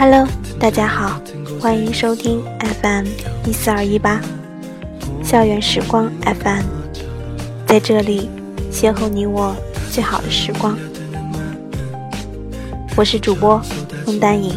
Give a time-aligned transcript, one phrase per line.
[0.00, 0.26] Hello，
[0.58, 1.20] 大家好，
[1.60, 2.42] 欢迎收听
[2.80, 3.04] FM
[3.44, 4.18] 一四二一八
[5.22, 6.64] 校园时光 FM，
[7.66, 8.30] 在这里
[8.72, 9.54] 邂逅你我
[9.92, 10.74] 最好的时光。
[12.96, 13.60] 我是主播
[14.06, 14.56] 孟丹颖。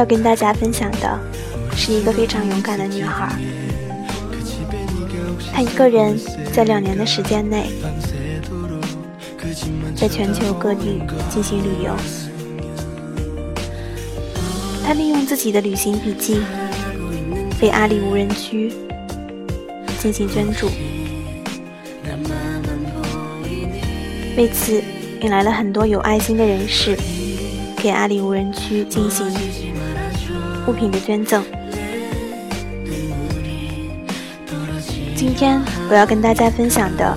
[0.00, 1.20] 要跟大家分享的
[1.76, 3.30] 是一个非常勇敢的女孩，
[5.52, 6.18] 她一个人
[6.54, 7.66] 在两年的时间内，
[9.94, 11.94] 在全球各地进行旅游。
[14.82, 16.40] 她利用自己的旅行笔记，
[17.60, 18.72] 为阿里无人区
[19.98, 20.70] 进行捐助，
[24.38, 24.82] 为此
[25.20, 26.96] 引来了很多有爱心的人士。
[27.82, 29.26] 给阿里无人区进行
[30.66, 31.42] 物品的捐赠。
[35.16, 37.16] 今天我要跟大家分享的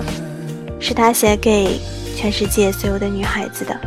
[0.79, 1.79] 是他写给
[2.15, 3.79] 全世界所有的女孩子的，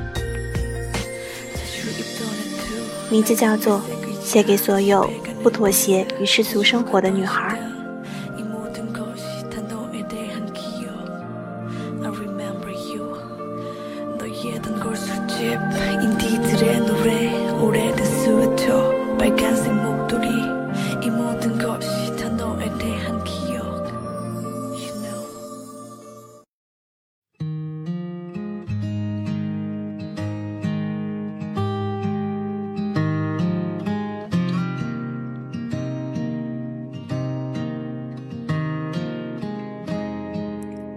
[3.11, 3.79] 名字叫做
[4.25, 5.11] 《写给所有
[5.43, 7.59] 不妥协与世俗生活的女孩》。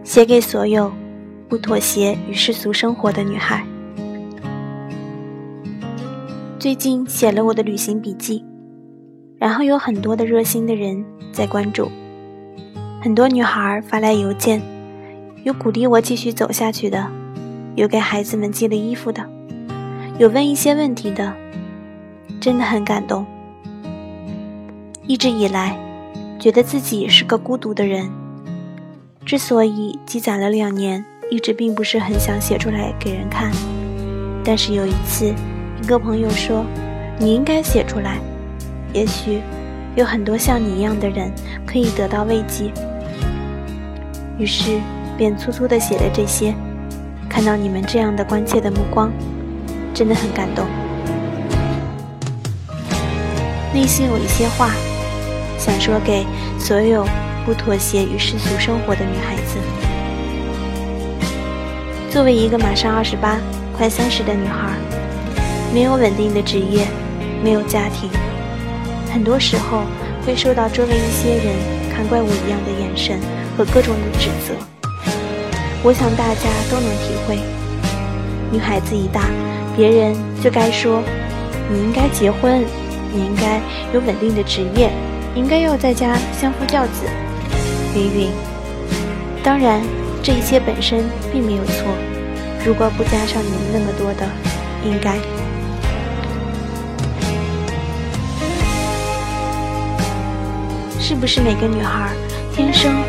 [0.09, 0.91] 写给所有
[1.47, 3.63] 不妥协与世俗生活的女孩。
[6.57, 8.43] 最近写了我的旅行笔记，
[9.37, 11.91] 然后有很多的热心的人在关注，
[12.99, 14.59] 很多女孩发来邮件，
[15.43, 17.05] 有鼓励我继续走下去的，
[17.75, 19.23] 有给孩子们寄了衣服的，
[20.17, 21.31] 有问一些问题的，
[22.41, 23.23] 真的很感动。
[25.05, 25.77] 一直以来，
[26.39, 28.09] 觉得自己是个孤独的人。
[29.29, 33.51] 之所以积攒了两年，一直并不是很想写出来给人看。
[34.44, 35.31] 但是有一次，
[35.79, 36.66] 一个朋友说
[37.19, 38.18] ：“你应该写出来，
[38.91, 39.39] 也许
[39.95, 41.31] 有很多像你一样的人
[41.63, 42.73] 可以得到慰藉。”
[44.39, 44.79] 于是
[45.16, 46.51] 便粗粗的写了这些。
[47.29, 49.12] 看到你们这样的关切的目光，
[49.94, 50.66] 真的很感动。
[53.75, 54.72] 内心有一些话
[55.59, 56.25] 想说给
[56.57, 57.06] 所有。
[57.45, 59.57] 不妥协于世俗生活的女孩子。
[62.09, 63.38] 作为一个马上二十八、
[63.77, 64.72] 快三十的女孩，
[65.73, 66.88] 没有稳定的职业，
[67.44, 68.09] 没有家庭，
[69.13, 69.83] 很多时候
[70.25, 71.55] 会受到周围一些人
[71.95, 73.19] 看怪物一样的眼神
[73.56, 74.53] 和各种的指责。
[75.83, 77.39] 我想大家都能体会，
[78.51, 79.29] 女孩子一大，
[79.77, 81.01] 别人就该说
[81.71, 82.66] 你应该结婚，
[83.13, 83.61] 你应该
[83.94, 84.91] 有稳定的职业，
[85.35, 87.06] 应该要在家相夫教子。
[87.95, 88.29] 云云，
[89.44, 89.81] 当然，
[90.22, 91.85] 这一切本身并没有错。
[92.66, 94.27] 如果不加上你们那么多的
[94.85, 95.17] “应该”，
[101.00, 102.11] 是不是每个女孩
[102.55, 103.01] 天生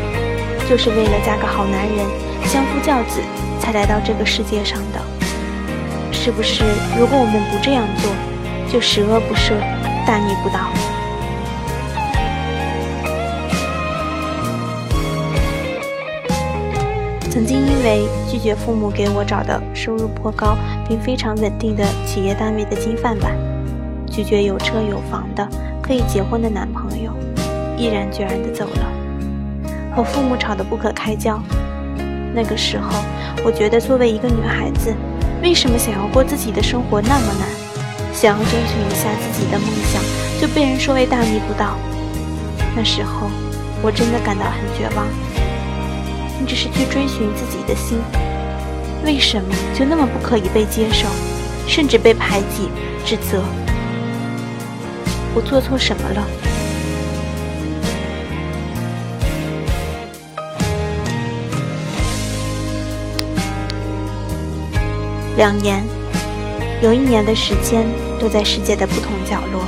[0.67, 1.97] 就是为了嫁个好男人、
[2.45, 3.21] 相夫教子
[3.59, 4.99] 才来到这个世界上的？
[6.11, 6.63] 是不是
[6.97, 8.11] 如果我们不这样做，
[8.71, 9.53] 就十恶不赦、
[10.07, 10.71] 大逆不道？
[17.31, 23.31] 曾经因为拒绝父母给我找的收入颇高并非常稳定的企业单位的金饭碗，
[24.05, 25.47] 拒绝有车有房的
[25.81, 27.13] 可以结婚的男朋友，
[27.77, 28.85] 毅然决然地走了，
[29.95, 31.41] 和父母吵得不可开交。
[32.35, 32.91] 那个时候，
[33.45, 34.93] 我觉得作为一个女孩子，
[35.41, 37.47] 为什么想要过自己的生活那么难？
[38.13, 40.03] 想要争取一下自己的梦想，
[40.41, 41.77] 就被人说为大逆不道。
[42.75, 43.29] 那时候，
[43.81, 45.07] 我真的感到很绝望。
[46.41, 47.99] 你只是去追寻自己的心，
[49.05, 51.07] 为什么就那么不可以被接受，
[51.67, 52.67] 甚至被排挤、
[53.05, 53.43] 指责？
[55.35, 56.27] 我做错什么了？
[65.37, 65.83] 两年，
[66.81, 67.85] 有一年的时间
[68.19, 69.61] 都在世界的不同角落，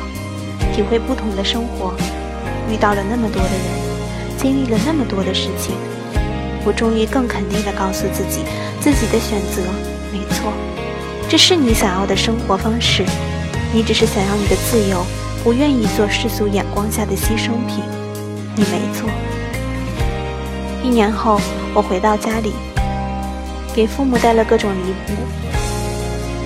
[0.74, 1.94] 体会不同的生活，
[2.68, 5.76] 遇到了那么多的人，经历了那么多的事情，
[6.66, 8.42] 我终于更肯定地告诉自己，
[8.80, 9.62] 自己的选择
[10.12, 10.52] 没错，
[11.30, 13.04] 这是你想要的生活方式，
[13.74, 15.06] 你只是想要你的自由，
[15.44, 17.84] 不愿意做世俗眼光下的牺牲品，
[18.56, 19.10] 你没错。
[20.84, 21.40] 一年后，
[21.74, 22.54] 我回到家里，
[23.74, 25.18] 给父母带了各种礼物，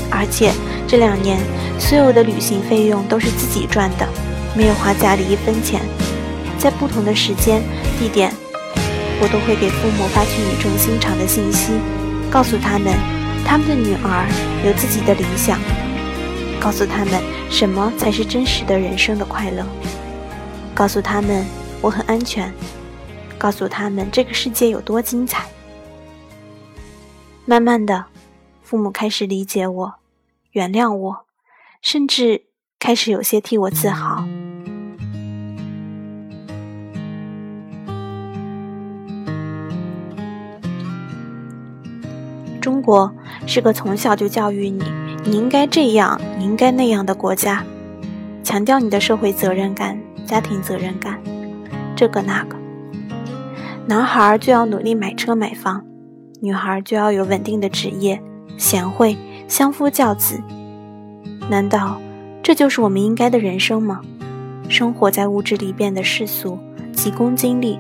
[0.10, 0.52] 而且
[0.88, 1.38] 这两年
[1.80, 4.08] 所有的旅行费用都是自己赚的，
[4.56, 5.82] 没有花家里一分钱。
[6.58, 7.62] 在不同的时间、
[8.00, 8.34] 地点，
[9.20, 11.74] 我都会给父母发去语重心长的信息，
[12.30, 12.94] 告诉他们
[13.46, 14.28] 他们的女儿
[14.66, 15.60] 有自己的理想，
[16.60, 19.66] 告诉他们什么才是真实的人生的快乐，
[20.74, 21.46] 告诉他们
[21.82, 22.54] 我很安全。
[23.40, 25.48] 告诉他们这个世界有多精彩。
[27.46, 28.06] 慢慢的，
[28.64, 29.94] 父母开始理解我，
[30.54, 31.26] 原谅我，
[31.82, 32.46] 甚至
[32.80, 34.28] 开始有些替我自豪。
[42.68, 43.10] 中国
[43.46, 44.84] 是个从小就教育你
[45.24, 47.64] 你应该这样，你应该那样的国家，
[48.44, 51.18] 强调你的社会责任感、家庭责任感，
[51.96, 52.58] 这个那个。
[53.86, 55.86] 男孩就要努力买车买房，
[56.42, 58.22] 女孩就要有稳定的职业，
[58.58, 59.16] 贤惠，
[59.48, 60.38] 相夫教子。
[61.50, 62.02] 难道
[62.44, 64.02] 这就是我们应该的人生吗？
[64.68, 66.60] 生活在物质里变得世俗，
[66.92, 67.80] 急功近利，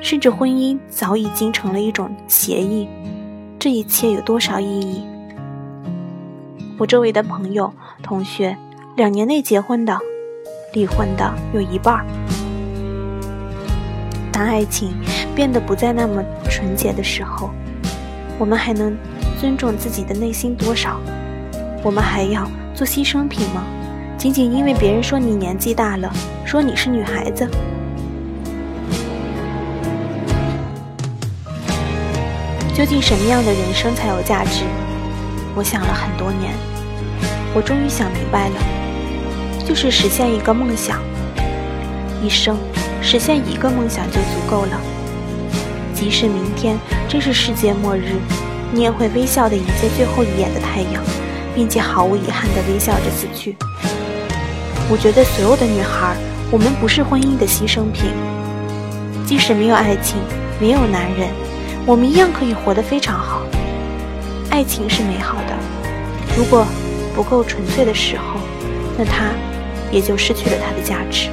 [0.00, 2.88] 甚至婚姻早已经成了一种协议。
[3.66, 5.02] 这一切有多少意义？
[6.78, 8.56] 我周围的朋友、同学，
[8.94, 9.98] 两年内结婚的、
[10.72, 12.06] 离婚的有一半。
[14.30, 14.94] 当爱情
[15.34, 17.50] 变得不再那么纯洁的时候，
[18.38, 18.96] 我们还能
[19.40, 21.00] 尊重自己的内心多少？
[21.82, 23.64] 我们还要做牺牲品吗？
[24.16, 26.08] 仅仅因为别人说你年纪大了，
[26.44, 27.44] 说你是女孩子？
[32.76, 34.64] 究竟什么样的人生才有价值？
[35.54, 36.52] 我想了很多年，
[37.54, 38.54] 我终于想明白了，
[39.66, 41.00] 就是实现一个梦想，
[42.22, 42.54] 一生。
[43.00, 44.78] 实现一个梦想就足够了。
[45.94, 46.76] 即使明天
[47.08, 48.20] 真是世界末日，
[48.70, 51.02] 你也会微笑的迎接最后一眼的太阳，
[51.54, 53.56] 并且毫无遗憾的微笑着死去。
[54.90, 56.14] 我觉得所有的女孩，
[56.50, 58.10] 我们不是婚姻的牺牲品。
[59.24, 60.18] 即使没有爱情，
[60.60, 61.30] 没有男人，
[61.88, 63.42] 我们一样可以活得非常好。
[64.50, 65.56] 爱情是美好的，
[66.36, 66.66] 如果
[67.14, 68.40] 不够纯粹的时候，
[68.98, 69.30] 那它
[69.92, 71.28] 也就失去了它的价值。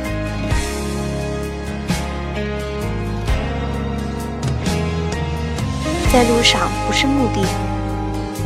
[6.11, 7.43] 在路上不是目的，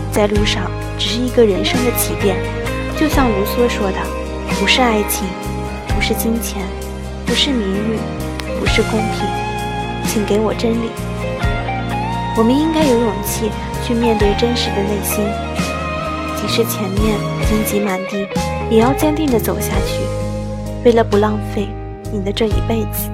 [0.10, 2.38] 在路上只是一个人生的起点。
[2.98, 3.98] 就像卢梭说的
[4.58, 5.28] ：“不是爱情，
[5.94, 6.64] 不是金钱，
[7.26, 8.00] 不是名誉，
[8.62, 9.28] 不是公平，
[10.08, 10.90] 请给我真理。”
[12.38, 13.50] 我们应该有勇气
[13.84, 15.26] 去面对真实的内心，
[16.36, 17.18] 即使前面
[17.50, 18.28] 荆棘满地，
[18.70, 20.04] 也要坚定地走下去，
[20.86, 21.68] 为了不浪费
[22.14, 23.10] 你的这一辈子。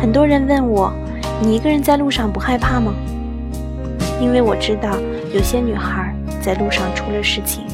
[0.00, 0.92] 很多人问我。
[1.42, 2.94] 你一个人在路上不害怕吗？
[4.20, 4.96] 因为我知道
[5.34, 7.64] 有些女孩在路上出了事情。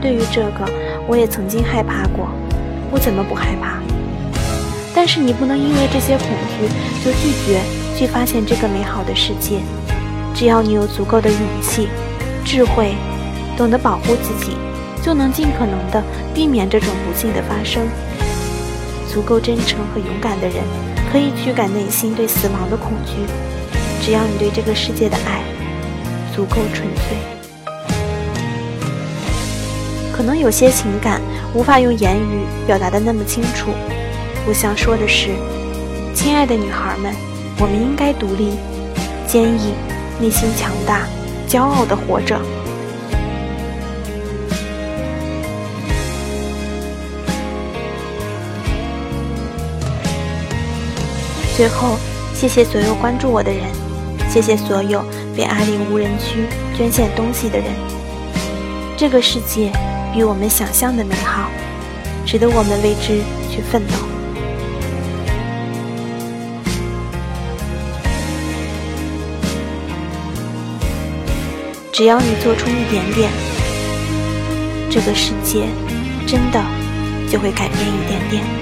[0.00, 0.66] 对于这个，
[1.06, 2.26] 我也曾经害怕过。
[2.90, 3.76] 我怎么不害怕？
[5.02, 6.68] 但是你不能因为这些恐惧
[7.02, 7.62] 就拒绝
[7.96, 9.60] 去发现这个美好的世界。
[10.34, 11.88] 只要你有足够的勇气、
[12.44, 12.92] 智慧，
[13.56, 14.58] 懂得保护自己，
[15.02, 16.04] 就能尽可能的
[16.34, 17.88] 避免这种不幸的发生。
[19.10, 20.56] 足够真诚和勇敢的人。
[21.10, 23.14] 可以驱赶内心对死亡的恐惧，
[24.04, 25.40] 只要你对这个世界的爱
[26.36, 27.16] 足够纯粹。
[30.12, 31.22] 可能有些情感
[31.54, 33.70] 无法用言语表达的那么清楚，
[34.46, 35.28] 我想说的是，
[36.14, 37.14] 亲爱的女孩们，
[37.58, 38.54] 我们应该独立、
[39.26, 39.74] 坚毅、
[40.18, 41.06] 内心强大、
[41.48, 42.40] 骄傲的活着。
[51.56, 51.96] 最后，
[52.34, 53.66] 谢谢所有关注我的人，
[54.28, 55.04] 谢谢所有
[55.36, 57.66] 为阿里无人区捐献东西的人。
[58.96, 59.70] 这个世界
[60.12, 61.50] 比我们想象的美好，
[62.26, 64.19] 值得我们为之去奋斗。
[71.92, 73.30] 只要你做出一点点，
[74.88, 75.66] 这个世界
[76.24, 76.64] 真的
[77.28, 78.59] 就会改变一点点。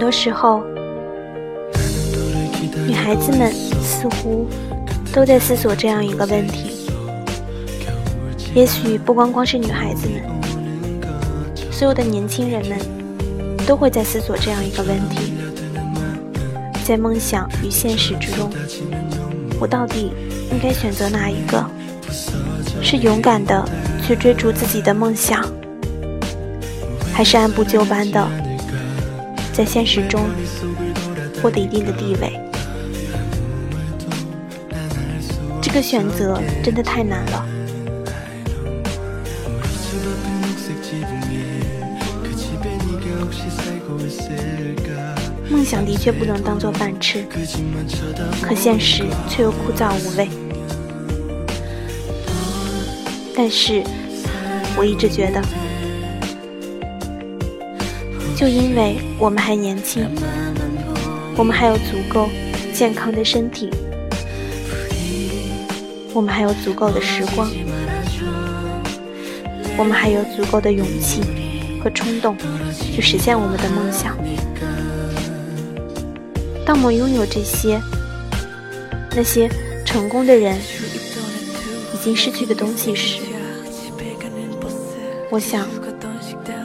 [0.00, 0.62] 很多时候，
[2.86, 3.52] 女孩子们
[3.82, 4.48] 似乎
[5.12, 6.88] 都在思索这样一个问题。
[8.54, 10.22] 也许不光光是女孩子们，
[11.70, 12.78] 所有的年轻人们
[13.66, 15.34] 都会在思索这样一个问题：
[16.82, 18.50] 在梦想与现实之中，
[19.60, 20.12] 我到底
[20.50, 21.62] 应该选择哪一个？
[22.80, 23.68] 是勇敢的
[24.02, 25.44] 去追逐自己的梦想，
[27.12, 28.26] 还是按部就班的
[29.52, 30.28] 在现实中
[31.42, 32.40] 获得一定的地位？
[35.60, 37.46] 这个选择真的太难了。
[45.48, 47.24] 梦想的确不能当做饭吃，
[48.40, 50.28] 可现实却又枯燥无味。
[53.36, 53.82] 但是，
[54.76, 55.42] 我一直觉得，
[58.40, 60.08] 就因为我们还年轻，
[61.36, 62.26] 我们还有足够
[62.72, 63.68] 健康的身体，
[66.14, 67.50] 我们还有足够的时光，
[69.76, 71.20] 我们还有足够的勇气
[71.84, 72.34] 和冲动
[72.72, 74.16] 去实现我们的梦想。
[76.64, 77.78] 当我们拥有这些，
[79.14, 79.50] 那些
[79.84, 80.58] 成功的人
[81.92, 83.20] 已经失去的东西时，
[85.28, 85.68] 我想，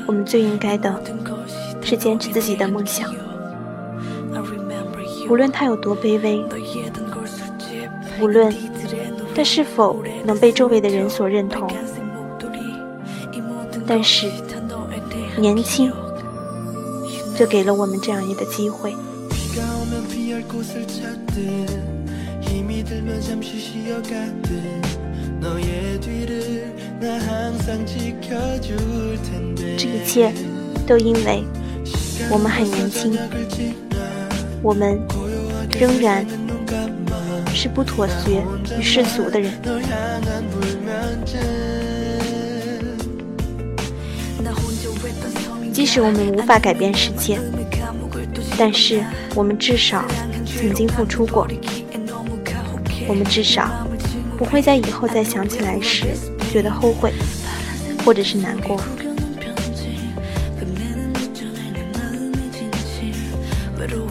[0.07, 1.03] 我们最应该的
[1.85, 3.13] 是坚持自己的梦想，
[5.29, 6.43] 无论它有多卑微，
[8.19, 8.51] 无论
[9.35, 11.69] 它是否能被周围的人所认同，
[13.85, 14.27] 但是
[15.37, 15.93] 年轻
[17.37, 18.95] 就给了我们这样一个机会。
[29.77, 30.33] 这一切
[30.87, 31.43] 都因为
[32.29, 33.17] 我们很年轻，
[34.61, 34.99] 我们
[35.79, 36.25] 仍然
[37.53, 38.43] 是不妥协
[38.77, 39.51] 与世俗的人。
[45.73, 47.39] 即使我们无法改变世界。
[48.57, 49.03] 但是
[49.35, 50.05] 我们至少
[50.45, 51.45] 曾经付出过，
[53.05, 53.85] 我们至少
[54.37, 56.05] 不会在以后再想起来时
[56.53, 57.11] 觉得后悔，
[58.05, 58.79] 或者是难过。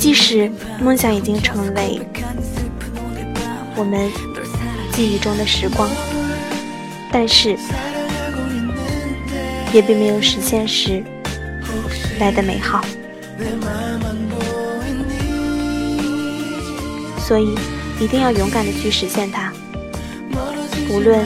[0.04, 1.99] 即使梦想已经成为
[3.75, 4.11] 我们
[4.92, 5.88] 记忆中的时光，
[7.11, 7.56] 但是
[9.73, 11.02] 也并没有实现时
[12.20, 12.84] 来的美好。
[17.18, 17.54] 所以，
[17.99, 19.50] 一定要勇敢的去实现它。
[20.90, 21.25] 无论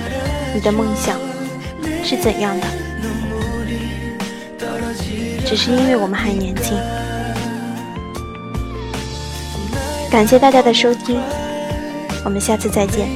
[0.55, 1.19] 你的梦想
[2.05, 2.67] 是怎样的，
[5.45, 6.79] 只是因为我们还年轻。
[10.11, 11.21] 感谢大家的收听，
[12.25, 13.09] 我们下次再见。